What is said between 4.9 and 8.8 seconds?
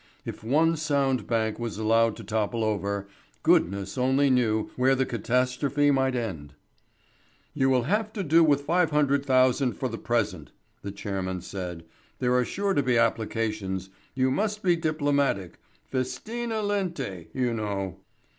the catastrophe might end. "You will have to do with